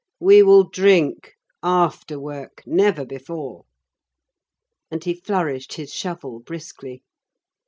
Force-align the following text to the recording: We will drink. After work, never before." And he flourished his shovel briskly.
We 0.19 0.41
will 0.41 0.63
drink. 0.67 1.35
After 1.61 2.19
work, 2.19 2.63
never 2.65 3.05
before." 3.05 3.65
And 4.89 5.03
he 5.03 5.13
flourished 5.13 5.73
his 5.73 5.93
shovel 5.93 6.39
briskly. 6.39 7.03